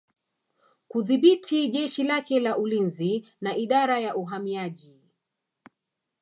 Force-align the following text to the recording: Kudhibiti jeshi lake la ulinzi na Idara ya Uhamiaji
Kudhibiti 0.87 1.67
jeshi 1.73 2.03
lake 2.03 2.39
la 2.39 2.57
ulinzi 2.57 3.23
na 3.41 3.55
Idara 3.55 3.99
ya 3.99 4.15
Uhamiaji 4.15 4.95